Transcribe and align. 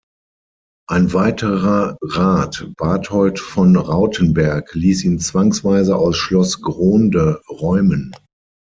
Ein 0.89 1.13
weiterer 1.13 1.95
Rat, 2.01 2.71
Barthold 2.75 3.37
von 3.37 3.75
Rautenberg, 3.75 4.73
ließ 4.73 5.03
ihn 5.03 5.19
zwangsweise 5.19 5.95
aus 5.95 6.17
Schloss 6.17 6.59
Grohnde 6.63 7.39
räumen. 7.47 8.11